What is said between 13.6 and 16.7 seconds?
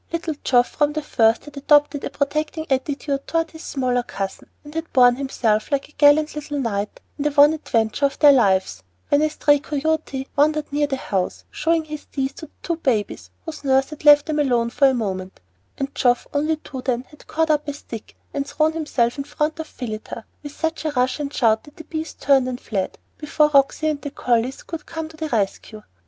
nurse had left them alone for a moment, and Geoff, only